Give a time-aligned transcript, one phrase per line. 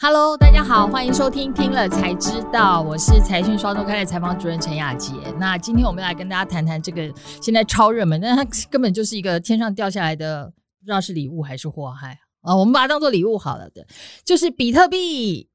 [0.00, 5.12] Hello，大家好，欢迎收听听了才知道，我是财讯双周刊的采访主任陈雅洁。
[5.40, 10.46] 那今天我们来跟大家谈谈这个现在超热门，但它根本就是一个天上掉下来的，
[10.78, 12.54] 不知道是礼物还是祸害啊。
[12.54, 13.84] 我们把它当做礼物好了的，
[14.24, 15.48] 就是比特币，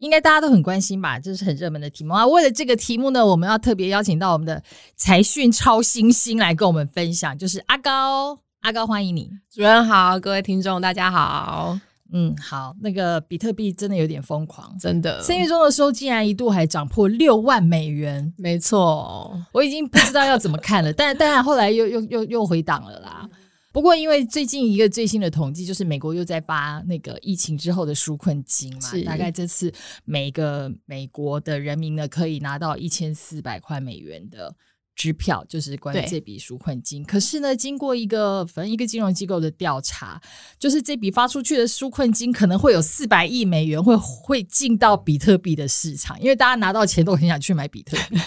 [0.00, 1.18] 应该大家都很关心吧？
[1.18, 2.26] 这是很热门的题目啊。
[2.26, 4.62] 为了这个题目呢，我们要特别邀请到我们的
[4.96, 11.78] 财讯超新星来跟我们分享，就是阿高，阿高欢迎你，主任好，各位听众大家好。
[12.12, 15.22] 嗯，好，那个比特币真的有点疯狂，真的。
[15.22, 20.92] 三月中的时候，竟然一度还涨破六万美元，没错，我已经不知道要怎么看了。
[20.92, 23.28] 但当然后来又又又又回档了啦。
[23.72, 29.72] 不过因为最近一个最新的统计，就是美国又在发那个疫情之后的纾困金嘛，大概这次
[30.04, 34.54] 每个美国的人民呢可以拿到一千四百块美元的。
[34.98, 40.20] 支票就是关于这笔纾困金，可是呢，经过一个反正一个金融机构的调查，
[40.58, 48.20] 就是这笔发出去的纾困金可能会有四百亿美元会会进到比特币的市场，因为大家拿到钱都很想去买比特币。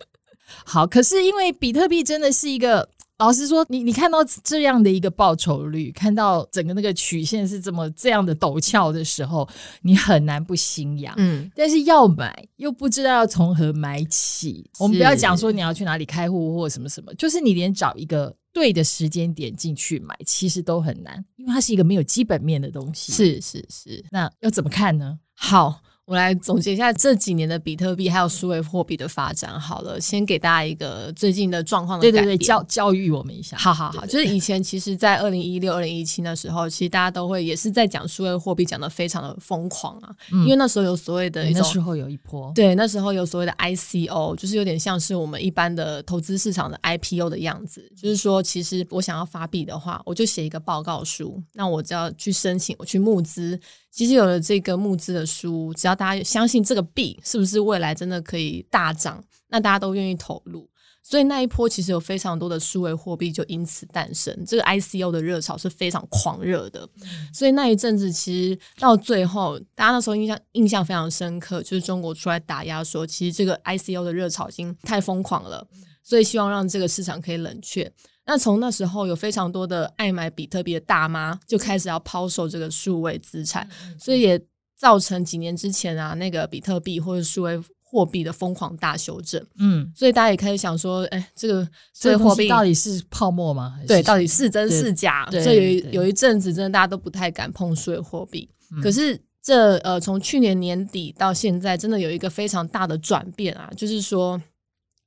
[0.64, 2.88] 好，可是因为比特币真的是一个。
[3.18, 9.48] 老实说，你你看到这样的一个报酬率，看到整个那个曲线是这么这样的陡峭的时候，
[9.82, 11.14] 你很难不心痒。
[11.16, 14.68] 嗯，但是要买又不知道要从何买起。
[14.78, 23.12] 我们不要讲说你要去哪里开户或什么什么，就是你连找一个对的时间点进去买，其实都很难，因为它是一个没有基本面的东西。
[23.12, 25.18] 是是是，那要怎么看呢？
[25.34, 25.80] 好。
[26.06, 29.58] 我来总结一下这几年的比特币还有数位货币的发展。
[29.58, 32.02] 好了，先给大家一个最近的状况的。
[32.02, 33.56] 对对对，教教育我们一下。
[33.56, 40.14] 好好好，就是以前其实，在二零一六、二零一七的时候，其实大家都会也是在讲数位货币，讲的非常的疯狂啊。
[40.30, 42.52] 嗯，因为那时候有所谓的一种，那时候有一波。
[42.54, 47.90] 对，那时候有所谓的 ICO，就是有点像是我们一般的投资市场的 IPO 的样子。
[47.96, 53.58] 就是说，其实我想要发币的话，我就写一个报告书，那我就要去申请，我去募资。
[53.94, 60.68] 其实有了这个募资的书，只要大家相信这个币是不是未来真的可以大涨，那大家都愿意投入。
[61.00, 66.88] 所以那一波其实有非常多的数位货币就因此诞生，这个 ICO 的热潮是非常狂热的。
[67.32, 75.64] 所以那一阵子其实到最后，大家那时候印象印象非常深刻，就是中国出来打压说，其实这个 ICO 的热潮已经太疯狂了，
[76.02, 77.92] 所以希望让这个市场可以冷却。
[78.26, 83.68] 那从那时候有非常多的爱买比特币的大妈就开始要抛售这个数位资产，
[83.98, 84.40] 所以也
[84.76, 89.44] 造成几年之前啊那个比特币或者数位货币的疯狂大修正。
[89.58, 93.78] 嗯，所以大家也开始想说，哎，这个数位货币到底是泡沫吗？
[93.86, 95.28] 对，到底是真是假？
[95.30, 98.48] 所以有有一阵子真的大家都不太敢碰数位货币。
[98.82, 104.40] 可是这呃从去年年底到现在，真的有一个非常大的转变啊，就是说。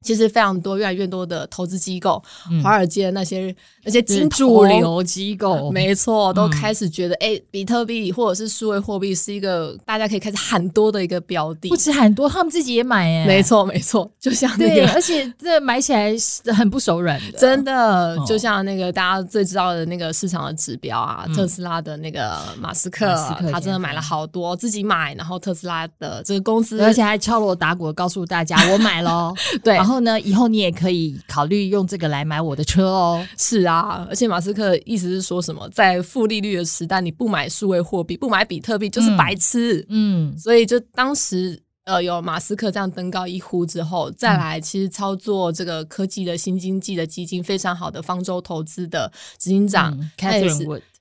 [0.07, 3.53] 其实非常多，越来越多的投资机构，嗯、华尔街的那些
[3.84, 11.67] 那些金主流机构， 没错，都开始觉得，哎、嗯，比特币或者是数位货币是一个大家可以开始喊多的一个标的。
[11.67, 16.16] 不止喊多，他们自己也买，哎，没错没错，就像那个，对，而且这买起来
[16.56, 29.73] 很不手软的，真的，就像那个大家最知道的那个市场的指标啊，嗯、特斯拉的那个马斯克，斯克他真的买了好多，自己买，然后特斯拉的这个公司，而且还敲锣打鼓告诉大家，我买喽， 对。
[29.73, 33.28] 然后呢，以后你也可以考虑用这个来买我的车哦。
[33.38, 39.85] 是啊，而且马斯克意思是说什么，在负利率的时代，你不买数位货币，不买比特币，就是白痴。
[39.90, 49.97] 嗯，嗯，所以就当时呃，有马斯克这样登高一呼之后，再来其实操作这个科技的新经济的基金非常好的方舟投资的执行长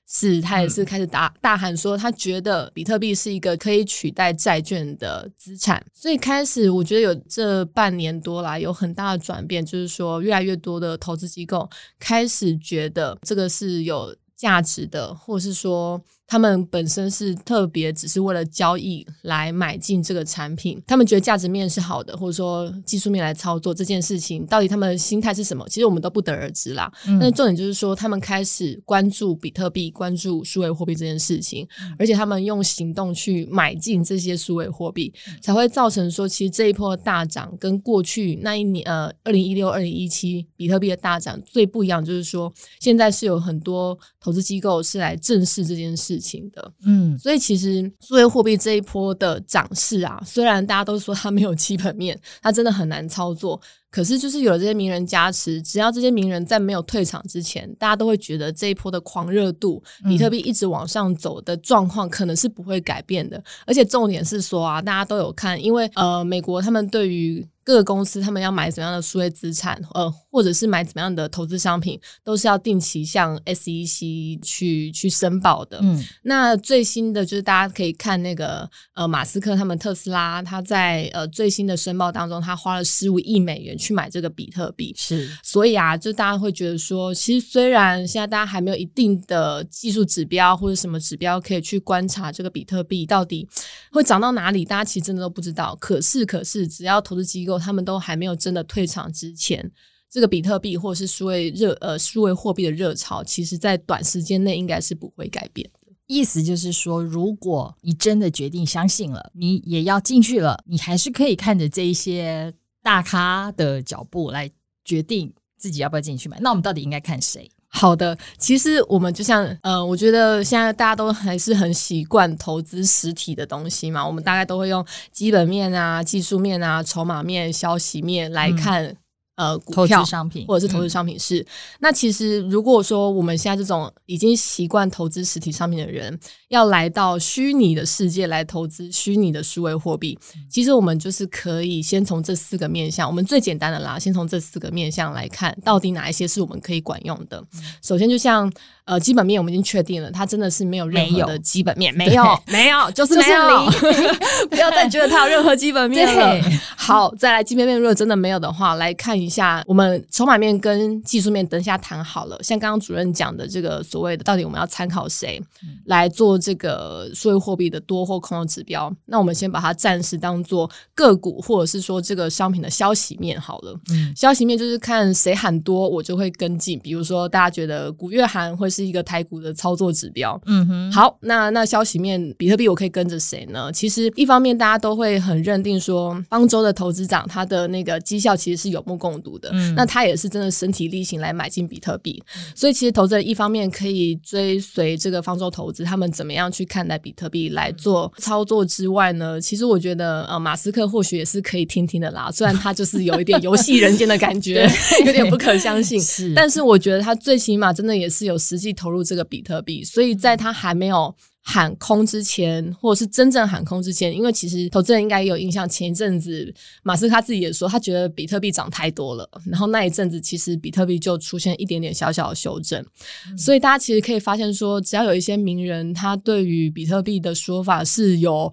[0.07, 11.69] 是他也是开始大大喊说，他觉得比特币是一个可以取代债券的资产，所以开始我觉得有这半年多来有很大的转变，就是说越来越多的投资机构
[11.99, 16.01] 开始觉得这个是有价值的，或是说。
[16.27, 25.65] 他们本身是特别只是为了交易来买进这个产品，他们觉得价值面是好的，或者说技术面来操作这件事情，到底他们的心态是什么？
[25.69, 26.91] 其实我们都不得而知啦。
[27.07, 42.51] 嗯、但是重点就是说，他们开始关注比特币、关注数位货币这件事情，嗯、而且他们用行动去买进这些数位货币，嗯、才会造成说，其实这一波的大涨跟过去那一年呃二零一六、二零一七比特币的大涨最不一样，就是说
[42.81, 46.16] 现在是有很多投资机构是来正视这件事。
[46.17, 63.41] 事情的，嗯，所以其实数位货币这一波的涨势啊，虽然大家都说它没有基本面，它真的很难操作，可是，就是有了这些名人加持，只要这些名人在没有退场之前，大家都会觉得这一波的狂热度，比特币一直往上走的状况可能是不会改变的。
[63.65, 75.79] 而且重点是说啊，大家都有看，因为呃，美国他们对于各个公司他们要买怎样的数位资产，呃，或者是买怎么样的投资商品，都是要定期向 SEC 去去申报的。
[75.81, 84.95] 嗯，那最新的就是大家可以看那个呃，马斯克他们特斯拉，他在呃最新的申报当中，他花了十五亿美元去买这个比特币。
[84.97, 93.45] 是，所以啊，就大家会觉得说，其实虽然现在大家还没有一定的技术指标或者什么指标可以去观察这个比特币到底
[93.91, 95.77] 会涨到哪里，大家其实真的都不知道。
[95.81, 97.57] 可是，可是只要投资机构。
[97.67, 99.69] 他们都还没有真的退场之前，
[100.09, 105.79] 这个比特币或者是数位热呃数位货币的热潮，其实在短时间内应该是不会改变的。
[106.05, 112.53] 意思就是说，如果你真的决定相信了，你也要进去了，你还是可以看着这一些
[112.87, 114.49] 大咖的脚步来
[114.85, 116.37] 决定自己要不要进去买。
[116.39, 117.51] 那我们到底应该看谁？
[117.67, 128.95] 好的，其实我们就像呃，我觉得现在大家都还是很习惯投资实体的东西嘛，我们大概都会用基本面啊、技术面啊、筹码面、消息面来看。
[129.37, 131.39] 嗯呃，股票商品或者是投资商品是。
[131.39, 131.45] 嗯、
[131.79, 136.19] 那其实如果说我们现在这种已经习惯投资实体商品的人，
[136.49, 140.17] 要来到虚拟的世界来投资虚拟的数位货币，
[140.49, 147.43] 其实我们就是可以先从这四个面向，我们最简单的啦，先从这四个面向来看，到底哪一些是我们可以管用的。
[147.81, 148.51] 首先，就像。
[148.87, 153.65] 呃，基本面我们已经确定了，它真的是没有任何的基本面，没有，没有，就是没有，
[154.49, 156.41] 不要再觉得它有任何基本面了。
[156.75, 162.41] 好，再来基本面，如果真的没有的话，来看一下我们筹码面跟技术面，等一下谈好了。
[162.41, 165.41] 像刚刚主任讲的这个所谓的，到底我们要参考谁
[165.87, 168.89] 来做这个数位货币的多或空的指标？
[169.07, 173.77] 那我们先把它暂时当做个股，或者是说这个商品的消息面好了。
[173.89, 176.79] 嗯，消息面就是看谁喊多，我就会跟进。
[176.79, 180.39] 比如说，大家觉得古月涵会是一个台股的操作指标。
[180.45, 183.71] 嗯哼，好，那那消息面，比特币我可以跟着谁呢？
[183.71, 189.49] 其实一方面大家都会很认定说，方舟的投资长他的那个绩效其实是有目共睹的。
[189.53, 202.29] 嗯，那他也是真的身体力行来买进比特币，嗯、所以其实投资人一方面可以追随这个方舟投资他们怎么样去看待比特币来做操作之外呢，其实我觉得呃，马斯克或许也是可以听听的啦。
[202.31, 204.69] 虽然他就是有一点游戏人间的感觉
[205.05, 208.97] 有点不可相信，是，但是我觉得他最起码真的也是有实际投入。
[209.07, 216.53] 这个比特币，所以在他还没有喊空之前，或者是真正喊空之前，因为其实投资人应该也有印象，前一阵子
[216.83, 222.83] 马斯克他自己也说，他觉得比特币涨太多了，然后那一阵子其实比特币就出现一点点小小的修正，
[223.29, 228.51] 嗯、所以大家其实可以发现说，只要有一些名人，他对于比特币的说法是有。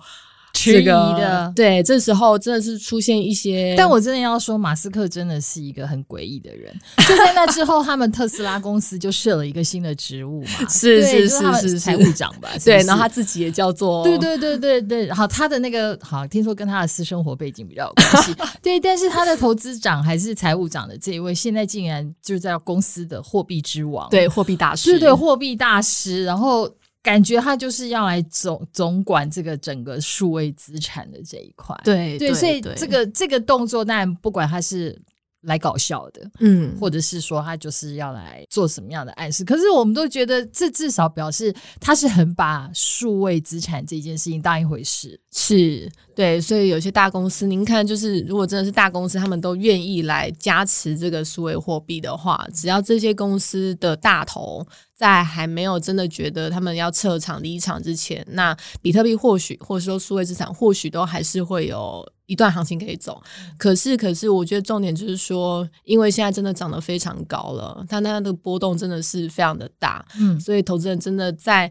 [0.55, 3.75] 迟疑的，对，这时候真的是出现一些。
[3.77, 6.73] 但我真的要说，马斯克真的是一个很诡异的人。
[7.07, 12.49] 就在那之后，他们特斯拉公司就设了一个新的职务嘛， 是是是是财务长吧？
[12.65, 15.13] 对，然后他自己也叫做，对对对对对。
[15.13, 18.35] 好，他的那个好，听说跟他的私生活背景比较有关系。
[18.63, 26.71] 对，但是他的投资长还是财务长的这一位，现在竟然就在公司的货币之王，对，货币大师，对对，货币大师，然后。
[27.05, 34.99] 感觉他就是要来总总管这个整个数位资产的这一块，对对，所以这个这个动作，当然不管他是
[35.45, 54.67] 来搞笑的，嗯，或者是说他就是要来做什么样的暗示，可是我们都觉得这至少表示他是很把数位资产这件事情当一回事，是对，所以有些大公司，您看，就是如果真的是大公司，他们都愿意来加持这个数位货币的话，只要这些公司的大头。
[54.97, 63.23] 在还没有真的觉得他们要撤场离场之前，那比特币或许或者说数位资产或许都还是会有一段行情可以走。
[63.59, 71.71] 可是，可是我觉得重点就是说，因为现在真的涨得非常高了，它那的波动真的是非常的大，嗯，所以投资人真的在。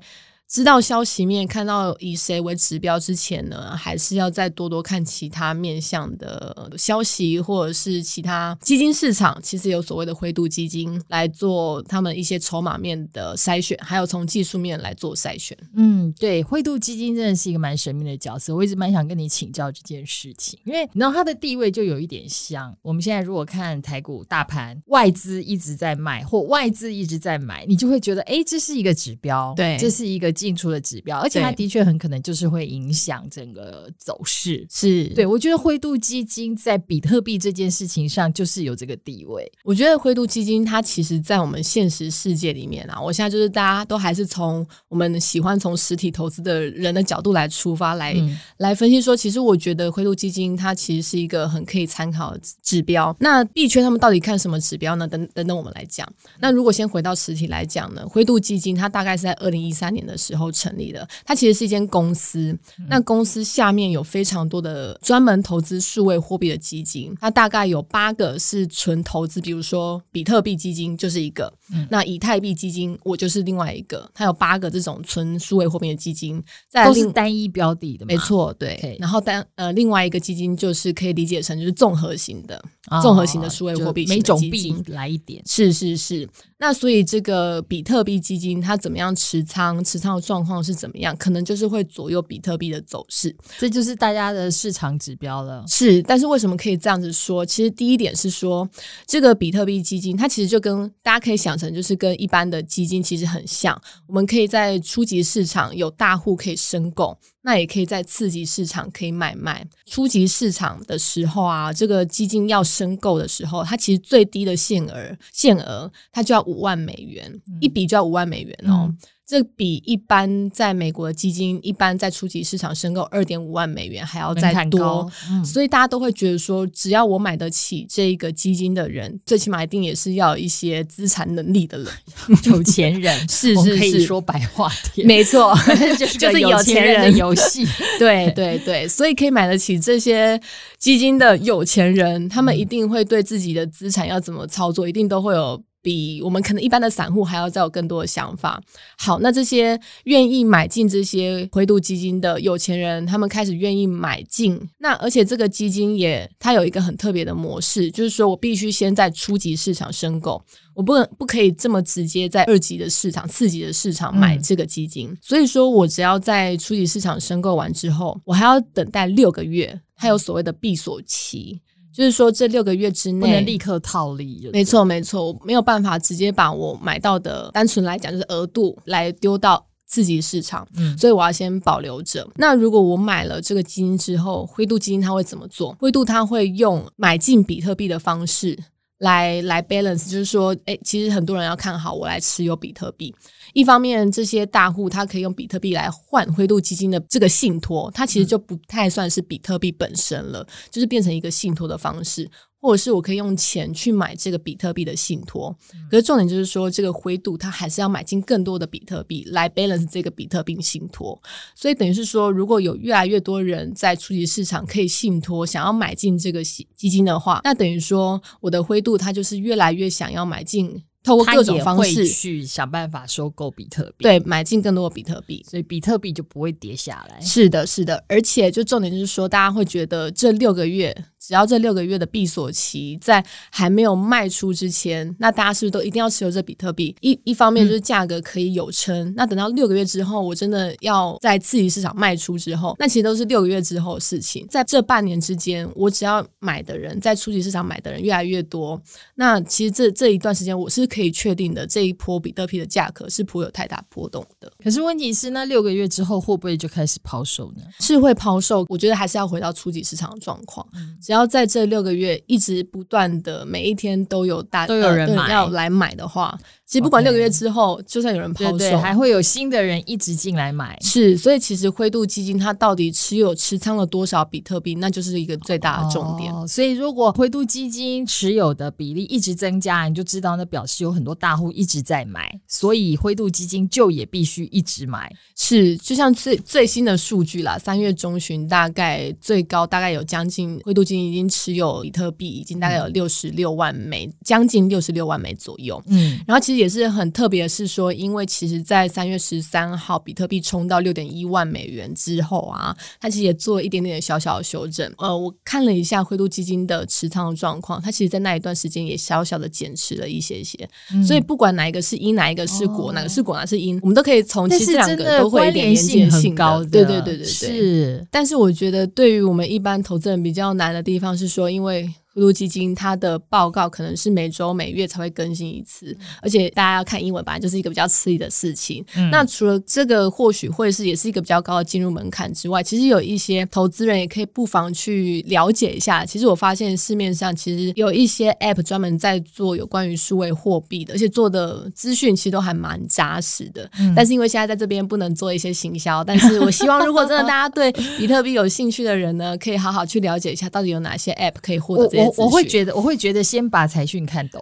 [0.54, 15.58] 知道消息面，看到以谁为指标之前呢，还是要再多多看其他面向的消息，或者是其他基金市场，其实有所谓的灰度基金来做他们一些筹码面的筛选，还有从技术面来做筛选。
[15.76, 30.32] 嗯，对，灰度基金真的是一个蛮神秘的角色，我一直蛮想跟你请教这件事情，因为你知道它的地位就有一点像我们现在如果看台股大盘，外资一直在卖或外资一直在买，你就会觉得，哎，这是一个指标，对，这是一个。
[30.44, 34.68] 进出的指标，而且它的确很可能就是会影响整个走势。
[34.70, 39.50] 是对，我觉得灰度基金在比特币这件事情上就是有这个地位。
[39.64, 53.16] 我觉得灰度基金它其实，在我们现实世界里面啊，我现在就是大家都还是从我们喜欢从实体投资的人的角度来出发，来、嗯、来分析说，其实我觉得灰度基金它其实是一个很可以参考的指标。
[53.20, 55.08] 那币圈他们到底看什么指标呢？
[55.08, 56.06] 等等等，我们来讲。
[56.40, 62.58] 那如果先回到实体来讲呢，灰度基金它大概是在二零一三年的时候成立的，它其实是一间公司。
[62.88, 71.52] 那公司下面有非常多的专门投资数位货币的基金，它大概有八个是纯投资，比如说比特币基金就是一个，
[71.90, 78.98] 那以太币基金我就是另外一个，它有八个这种纯数位货币的基金，在都是单一标的的，没错，对。
[79.00, 82.64] 然后单呃另外一个基金就是可以理解成就是综合型的，
[83.02, 86.28] 综合型的数位货币，每种币来一点，是是是。
[86.66, 95.66] 那所以这个比特币基金它怎么样持仓，持仓的状况是怎么样，可能就是会左右比特币的走势，这就是大家的市场指标了。
[95.68, 97.46] 是，但是为什么可以这样子说？
[97.46, 98.66] 其实第一点是说，
[99.06, 103.78] 这个比特币基金它其实就跟大家可以想成就是跟一般的基金其实很像，
[104.08, 107.20] 我们可以在初级市场有大户可以申购。
[107.44, 109.64] 那也可以在次级市场可以买卖。
[109.86, 118.88] 初级市场的时候啊，这个基金要申购的时候，它其实最低的限额限额它就要五万美元，嗯、一笔就要五万美元哦。
[118.90, 131.88] 嗯这比一般在美国的基金，一般在初级市场申购二点五万美元还要再多，嗯、所以大家都会觉得说，只要我买得起这个基金的人，最起码一定也是要有一些资产能力的人，
[132.52, 135.56] 有钱人 是是是，可以说白话点，没错，
[136.20, 137.66] 就是有钱人的游戏，
[137.98, 140.40] 对对对，所以可以买得起这些
[140.78, 145.64] 基金的有钱人，他们一定会对自己的资产要怎么操作，一定都会有。
[145.84, 148.60] 比我们可能一般的散户还要再有更多的想法。
[148.98, 154.60] 好，那这些愿意买进这些灰度基金的有钱人，他们开始愿意买进。
[154.80, 160.42] 那而且这个基金也它有一个很特别的模式，就是说我必须先在初级市场申购，
[160.74, 165.10] 我不能不可以这么直接在二级的市场、次级的市场买这个基金。
[165.10, 171.60] 嗯、所以说我只要在初级市场申购完之后，我还要等待六个月，还有所谓的闭锁期。
[171.94, 174.50] 就是说，这六个月之内不能立刻套利。
[174.52, 182.28] 没错，没错，我没有办法直接把我买到的，单纯来讲就是额度来丢到次级市场，嗯，所以我要先保留着。
[182.36, 185.76] 那如果我买了这个基金之后，灰度基金它会怎么做？
[185.80, 188.58] 灰度它会用买进比特币的方式
[189.04, 193.14] 来来 balance，就是说，哎，其实很多人要看好我来持有比特币。
[193.54, 202.30] 一方面，这些大户他可以用比特币来换灰度基金的这个信托，它其实就不太算是比特币本身了，就是变成一个信托的方式，
[202.64, 205.54] 或者是我可以用钱去买这个比特币的信托。
[205.92, 211.22] 可是重点就是说，这个灰度它还是要买进更多的比特币来 balance 这个比特币信托。
[211.54, 220.84] 所以等于是说，如果有越来越多人在初级市场可以信托，想要买进这个基金的话，那等于说我的灰度它就是越来越想要买进。
[221.04, 227.20] 透过各种方式去想办法收购比特币，对，买进更多的比特币，所以比特币就不会跌下来。
[227.20, 230.96] 是的，是的，而且就重点就是说，大家会觉得这六个月。
[231.26, 236.94] 只要这六个月的闭锁期在还没有卖出之前，那大家是不是都一定要持有这比特币？
[237.00, 244.46] 一一方面就是价格可以有撑，嗯、那等到六个月之后，我真的要在自己市场卖出之后，那其实都是六个月之后的事情。
[244.50, 248.82] 在这半年之间，我只要买的人在初级市场买的人越来越多，
[249.16, 254.52] 那其实这这一段时间我是可以确定的，这一波比特币的价格是不会有太大波动的。
[254.62, 257.62] 可是问题是，那六个月之后会不会就开始抛售呢？
[257.80, 260.68] 是会抛售，我觉得还是要回到初级市场的状况。
[260.74, 266.36] 嗯只要在这六个月一直不断的每一天都有大都有人要来买的话，
[266.74, 270.76] 其实不管六个月之后.就算有人抛售，对对，还会有新的人一直进来买。
[270.82, 276.34] 是，所以其实灰度基金它到底持有持仓了多少比特币，那就是一个最大的重点。
[276.34, 285.14] 哦、所以如果灰度基金持有的比例一直增加，你就知道那表示有很多大户一直在买，所以灰度基金就也必须一直买。
[285.36, 295.80] 是，就像最最新的数据啦，三月中旬大概最高大概有将近灰度基金已经持有比特币已经大概有六十六万枚，嗯、将近六十六万枚左右。
[295.88, 304.90] 嗯，然后其实也是很特别的是说，因为其实，在三月十三号比特币冲到六点一万美元之后啊，它其实也做了一点点小小的修正。
[304.98, 310.58] 呃，我看了一下灰度基金的持仓的状况，它其实，在那一段时间也小小的减持了一些些。
[310.94, 316.66] 嗯、所以不管哪一个是因，哪一个是果，哦、哪个是果，哪个是因，我们都可以从其实这两个都会有点连接性高的。
[316.68, 318.08] 对对对对对，是。
[318.10, 328.86] 但是我觉得，对于我们一般投资人比较难的地方是说，因为灰度基金它的报告可能是每周每月才会更新一次，而且大家要看英文，本来就是一个比较吃力的事情。
[328.96, 336.06] 嗯、那除了这个，或许会是也是一个比较高的进入门槛之外，其实有一些投资人也可以不妨去了解一下。
[336.06, 343.68] 其实我发现市面上其实有一些 App 专门在做有关于数位货币的，而且做的资讯其实都还蛮扎实的。
[343.80, 352.03] 嗯、但是因为现在在这边不能做一些行销，但是我希望如果真的大家对比特币有兴趣的人呢，可以好好去了解一下，到底有哪些 App 可以获得这些。
[352.04, 354.42] 我我会觉得，我会觉得先把财讯看懂。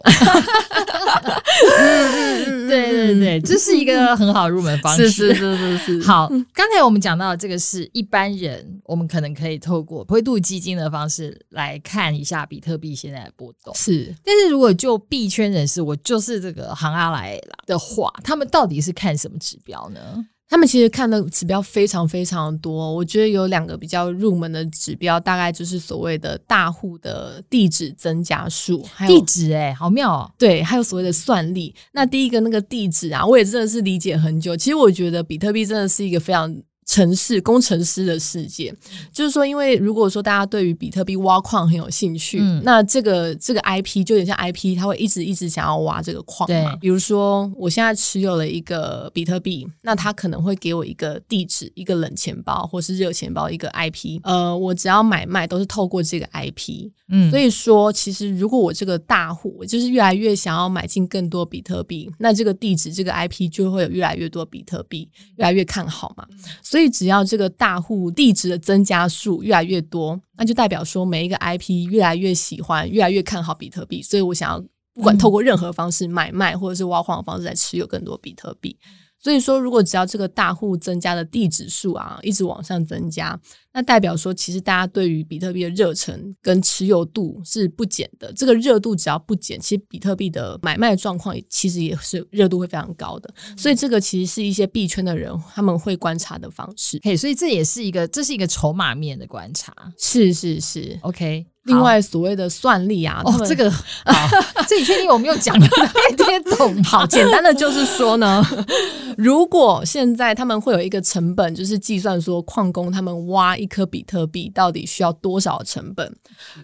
[2.67, 5.09] 对对对，这是一个很好入门方式。
[5.09, 6.03] 是是是是是。
[6.07, 13.75] 好，刚才我们讲到的这个是一般人，我们可能可以透过灰度基金的方式来看一下比特币现在的波动。
[13.75, 20.25] 是，但是如果就币圈人士，我就是这个行阿来的话，他们到底是看什么指标呢？
[20.51, 30.29] 他们其实看的指标非常非常多，我觉得有两个比较入门的指标，大概就是所谓的大户的地址增加数，还有地址哎、欸，好妙哦。
[30.37, 31.73] 对，还有所谓的算力。
[31.93, 34.57] 那第一个那个地址啊，我也真的是理解很久。
[34.57, 36.53] 其实我觉得比特币真的是一个非常。
[36.91, 38.75] 城市工程师的世界，
[39.13, 46.71] 就是说，因为如果说大家对于比特币挖矿很有兴趣，嗯、那这个这个 IP 就有点像 IP，它会一直一直想要挖这个矿嘛。
[46.71, 54.19] 对比如说，我现在持有了一个比特币，那它可能会给我一个地址，一个冷钱包或是热钱包，一个 IP。
[54.23, 56.91] 呃，我只要买卖都是透过这个 IP。
[57.07, 66.25] 嗯，所以说，其实如果我这个大户，我就是越来越想要买进更多比特币，那这个地址这个 IP 就会有越来越多比特币，越来越看好嘛。
[66.61, 74.01] 所以所以只要这个大户地址的增加数越来越多，那就代表说每一个 IP 越来越喜欢，越来越看好比特币。
[74.01, 74.65] 所以我想要
[75.01, 78.77] 不管透过任何方式买卖或者是挖矿的方式来持有更多比特币。
[79.17, 83.39] 所以说，如果只要这个大户增加的地址数啊一直往上增加，
[83.73, 88.31] 那代表说其实大家对于比特币的热忱跟持有度是不减的。
[88.33, 93.31] 这个热度只要不减，其实比特币的买卖状况其实也是热度会非常高的。
[93.57, 96.99] 所以这个其实是一些币圈的人他们会观察的方式。
[97.03, 99.71] 嘿，所以这也是一个这是一个筹码面的观察。
[99.99, 101.45] 是是是，OK。
[101.63, 103.71] 另外，所谓的算力啊，哦，这个，
[104.67, 106.83] 这你确定我没有讲的 太听懂？
[106.83, 108.43] 好，简单的就是说呢，
[109.15, 116.11] 如果现在他们会有一个成本，就是计算说矿工他们挖一颗比特币到底需要多少成本。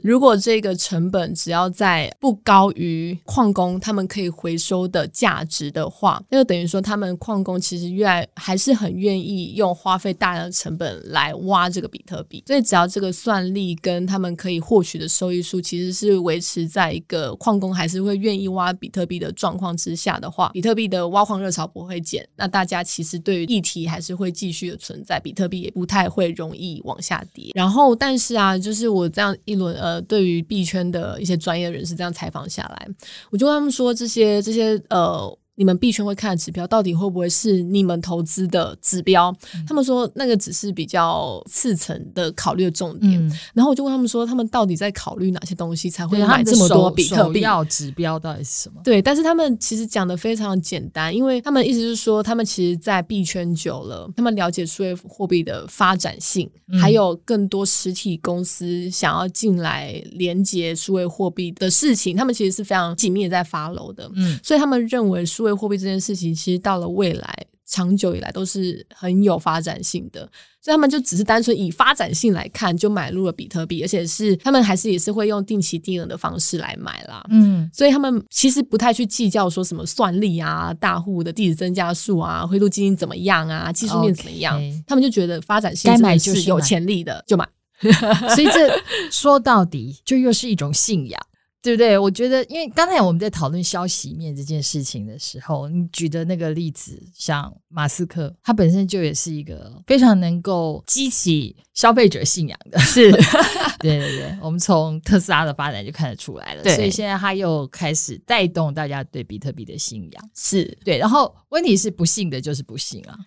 [0.02, 12.44] 如果这个成本只要在不高于矿工他们可以回收的价值的话，那就等于说他们矿工其实越来还是很愿意用花费大量的成本来挖这个比特币。
[12.48, 27.52] 所以只要这个算力跟他们可以获取取的收益数其实是维持在一个矿工还是会愿意挖比特币的状况之下的话，比特币的挖矿热潮不会减，那大家其实对于议题还是会继续的存在，比特币也不太会容易往下跌。
[27.54, 32.88] 然后，但是啊，就是我这样一轮呃，对于币圈的一些专业人士这样采访下来，
[33.30, 35.38] 我就跟他们说这些这些呃。
[35.58, 39.36] 你们币圈会看的指标到底会不会是你们投资的指标？
[39.56, 43.28] 嗯、他们说那个只是比较次层的考虑的重点。
[43.28, 47.42] 嗯、然后我就问他们说，他们到底在考虑哪些东西才会买这么多比特币？
[47.42, 48.80] 要指标到底是什么？
[48.84, 64.08] 对，但是他们其实讲的非常简单，因为他们意思是说，他们其实，在币圈久了，他们了解数位货币的发展性，嗯、还有更多实体公司想要进来连接数位货币的事情，他们其实是非常紧密的在 follow 的。
[64.16, 70.22] 嗯，所以他们认为数对货币这件事情，其实到了未来，长久以来都是很有发展性的，
[70.62, 77.26] 所以他们就只是单纯以发展性来看，就买入了比特币，而且是他们还是也是会用定期定额的方式来买啦。
[77.30, 84.84] 嗯，所以他们其实不太去计较说什么算力啊、大户的地址增加数啊、灰度基金怎么样啊、技术面怎么样，Okay.
[84.88, 87.48] 他们就觉得发展性该买就是有潜力的就买。
[88.34, 88.82] 所以这
[89.12, 91.27] 说到底就又是一种信仰。
[91.62, 91.98] 对不对？
[91.98, 103.12] 我觉得，因为刚才我们在讨论消息面这件事情的时候，你举的那个例子，像马斯克，他本身就也是一个非常能够激起消费者信仰的，是，
[103.80, 104.38] 对对对。
[104.42, 110.98] 我们从特斯拉的发展就看得出来了，对所以现在他又开始带动大家对比特币的信仰，是对。
[110.98, 113.18] 然后问题是，不信的就是不信啊。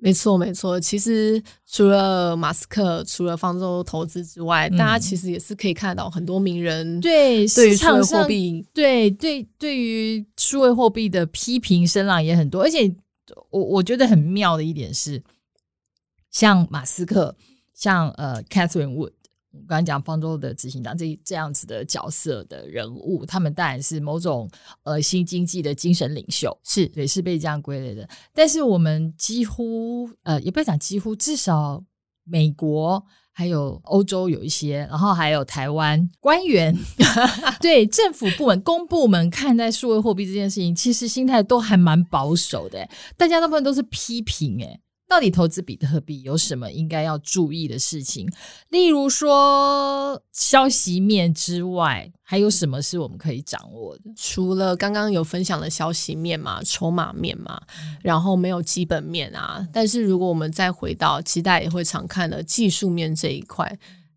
[0.00, 0.78] 没错，没错。
[0.78, 12.62] 其实除了马斯克，除了方舟投资之外，嗯、大家其实也是可以看到很多名人对对于数位货币，对对对于数位货币的批评声浪也很多。
[12.62, 12.94] 而且
[13.50, 15.20] 我我觉得很妙的一点是，
[16.30, 17.36] 像马斯克，
[17.74, 19.10] 像呃 Catherine Wood。
[19.60, 24.48] 我刚刚讲方舟的执行长这这样子的角色的人物，他们当然是某种
[24.84, 28.08] 呃新经济的精神领袖，是对，是被这样归类的。
[28.32, 31.84] 但是我们几乎呃也不要讲几乎，至少
[32.24, 33.04] 美国。
[33.30, 36.76] 还有欧洲有一些，然后还有台湾官员，
[37.62, 42.84] 对政府部门、公部门看待数位货币这件事情，其实心态都还蛮保守的。
[43.16, 48.30] 大家大部分都是批评，诶到底投资比特币有什么应该要注意的事情？
[48.68, 54.02] 例如说消息面之外，还有什么是我们可以掌握的？
[54.14, 57.58] 除了刚刚有分享的消息面嘛，筹码面嘛，
[58.02, 59.66] 然后没有基本面啊。
[59.72, 63.66] 但是如果我们再回到，期待也会常看的技术面这一块，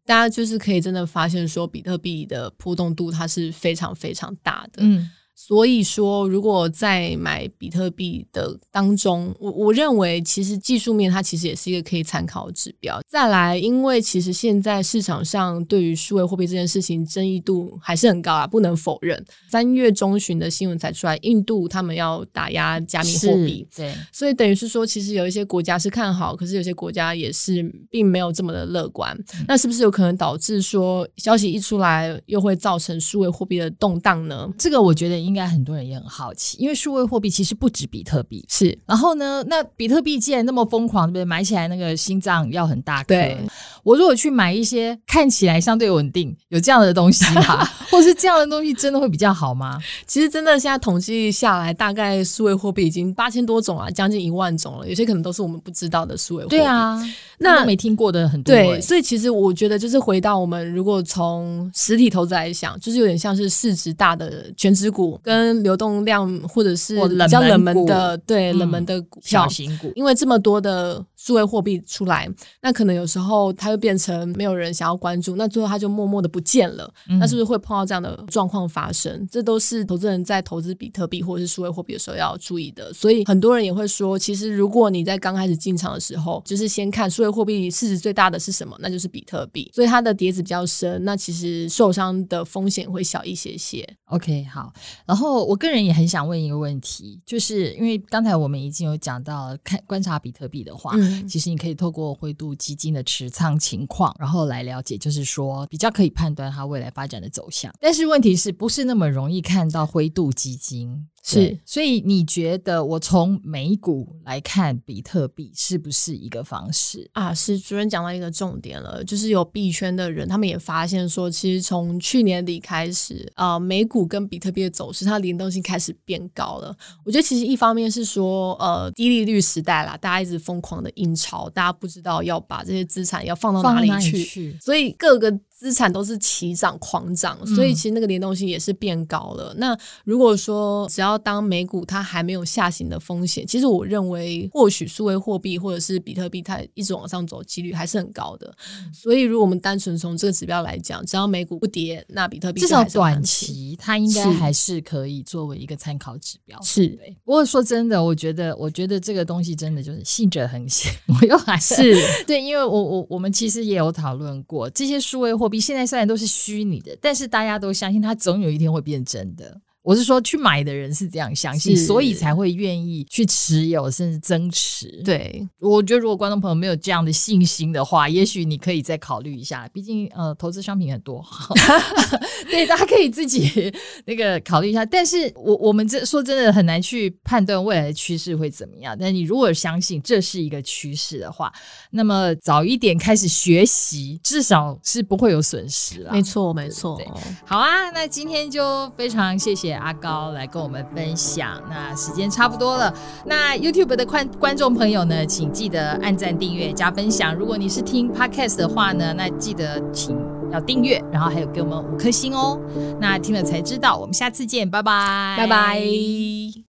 [0.06, 4.84] 大家就是可以真的发现说，比特币的波动度它是非常非常大的。
[4.84, 5.10] 嗯。
[5.44, 13.02] 所以说，如果在买比特币的当中，我我认为其实技术面它其实也是一个可以参考的指标。
[13.10, 19.26] 再来，因为其实现在市场上对于数位货币这件事情争议度还是很高啊，不能否认。
[19.50, 29.12] 三月中旬的新闻才出来，印度他们要打压加密货币，对，所以等于是说，其实有一些国家是看好，可是有些国家也是并没有这么的乐观。
[29.40, 29.46] 嗯。
[29.48, 34.48] 那是不是有可能导致说消息一出来，又会造成数位货币的动荡呢？
[34.60, 35.31] 这个我觉得。
[35.32, 38.78] 应该很多人也很好奇，因为数位货币其实不止比特币是。
[38.86, 41.26] 然后呢，那比特币既然那么疯狂，对不对？
[41.26, 43.16] 买起来那个心脏要很大颗。
[43.16, 43.38] 对，
[43.84, 49.78] 我如果去买一些看起来相对稳定、有这样的东西哈， 或是这样的东西，真的会比较好吗？
[50.08, 54.88] 其实真的现在统计下来，大概数位货币已经八千多种啊，将近一万种了。
[54.88, 56.58] 有些可能都是我们不知道的数位货币。
[56.58, 56.98] 对啊，
[57.38, 58.56] 那没听过的很多。
[58.56, 65.20] 对，所以其实我觉得，就是回到我们如果从实体投资来想，就是有点像是市值大的全值股。
[65.24, 72.28] 跟流动量或者是比较冷门的，对冷门的股票、小型股，因为这么多的数位货币出来，
[72.62, 76.92] 那可能有时候它会变成没有人想要关注，那最后它就默默的不见了。
[77.20, 79.28] 那是不是会碰到这样的状况发生？
[79.30, 82.92] 这都是投资人在投资比特币或者是数位货币的时候要注意的。
[82.92, 93.88] 所以很多人也会说，其实如果你在刚开始进场的时候，就是先看数位货币市值最大的是什么，那就是比特币，所以它的碟子比较深，那其实受伤的风险会小一些些。
[94.06, 94.74] OK，好，
[95.06, 95.42] 然后。
[95.52, 107.74] 我个人也很想问一个问题，就是因为刚才我们已经有讲到，看观察比特币的话，嗯，其实你可以透过灰度基金的持仓情况，然后来了解，就是说比较可以判断它未来发展的走向。
[107.80, 111.08] 但是问题是不是那么容易看到灰度基金？
[111.24, 117.32] 是，所以你觉得我从美股来看比特币是不是一个方式啊？
[117.34, 126.76] 是主任讲到一个重点了，就是有币圈的人，他们也发现说，其实从去年底开始啊，呃，美股跟比特币的走势，它联动性开始变高了。
[127.06, 135.40] 我觉得其实一方面是说，呃，低利率时代啦，大家一直疯狂的印钞，大家不知道要把这些资产要放到哪里去，哪里去，所以各个。
[135.62, 139.54] 资产都是齐涨狂涨，所以其实那个联动性也是变高了。
[139.54, 148.52] 嗯、那如果说只要当美股它还没有下行的风险，其实我认为或许数位货币或者是比特币它一直往上走几率还是很高的。
[148.80, 156.60] 嗯、所以如果我们单纯从这个指标来讲，只要美股不跌，那比特币至少短期它应该还是可以作为一个参考指标。
[156.64, 157.16] 是，对。
[157.24, 160.92] 不过说真的，我觉得我觉得这个东西真的就是信者恒信。
[161.22, 161.96] 我又还是
[162.26, 165.60] 对，因为我我我们其实也有讨论过这些数位货比。
[165.60, 169.62] 现在虽然都是虚拟的，但是大家都相信它总有一天会变真的。
[169.84, 175.02] 我是说，去买的人是这样相信，所以才会愿意去持有，甚至增持。
[175.04, 179.68] 对，我觉得如果观众朋友没有这样的信心的话，也许你可以再考虑一下。
[179.74, 181.26] 毕竟，呃，投资商品很多
[182.52, 183.74] 对，大家可以自己
[184.06, 184.86] 那个考虑一下。
[184.86, 188.96] 但是我我们这说真的很难去判断未来的趋势会怎么样。
[189.00, 191.52] 但你如果相信这是一个趋势的话，
[191.90, 196.12] 那么早一点开始学习，至少是不会有损失了。
[196.12, 196.98] 没错，没错。
[196.98, 197.08] 对，
[197.46, 202.94] 好啊，那今天就非常谢谢阿高来跟我们分享，那时间差不多了。
[203.26, 207.34] 那 YouTube 的观观众朋友呢，请记得按赞、订阅、加分享。
[207.36, 210.18] 如果你是听 Podcast 的话呢，那记得请
[210.52, 212.60] 要订阅，然后还有给我们五颗星哦。
[213.00, 216.52] 那听了才知道，我们下次见，拜拜，拜拜。